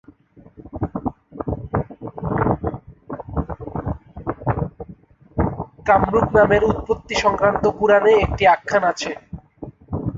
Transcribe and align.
কামরূপ 5.87 6.27
নামের 6.37 6.61
উৎপত্তি 6.71 7.15
সংক্রান্ত 7.23 7.63
পুরাণে 7.77 8.11
একটি 8.25 8.43
আখ্যান 8.55 8.83
আছে। 8.91 9.11